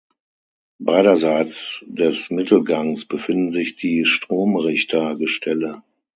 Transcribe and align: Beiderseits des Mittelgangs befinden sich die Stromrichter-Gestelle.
Beiderseits 0.79 1.85
des 1.87 2.31
Mittelgangs 2.31 3.05
befinden 3.05 3.51
sich 3.51 3.75
die 3.75 4.03
Stromrichter-Gestelle. 4.05 5.83